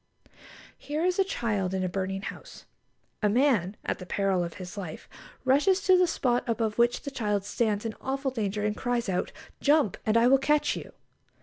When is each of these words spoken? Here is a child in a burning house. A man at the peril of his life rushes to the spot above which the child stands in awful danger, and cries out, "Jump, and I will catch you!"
Here 0.79 1.05
is 1.05 1.19
a 1.19 1.23
child 1.23 1.75
in 1.75 1.83
a 1.83 1.87
burning 1.87 2.23
house. 2.23 2.65
A 3.21 3.29
man 3.29 3.77
at 3.85 3.99
the 3.99 4.07
peril 4.07 4.43
of 4.43 4.55
his 4.55 4.75
life 4.75 5.07
rushes 5.45 5.79
to 5.83 5.95
the 5.95 6.07
spot 6.07 6.43
above 6.49 6.79
which 6.79 7.01
the 7.03 7.11
child 7.11 7.45
stands 7.45 7.85
in 7.85 7.93
awful 8.01 8.31
danger, 8.31 8.65
and 8.65 8.75
cries 8.75 9.07
out, 9.07 9.31
"Jump, 9.59 9.97
and 10.03 10.17
I 10.17 10.25
will 10.25 10.39
catch 10.39 10.75
you!" 10.75 10.93